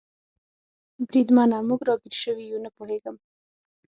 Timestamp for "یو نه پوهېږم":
2.51-3.15